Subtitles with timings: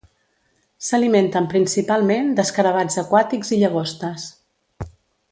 [0.85, 4.25] S'alimenten principalment d'escarabats aquàtics i llagostes.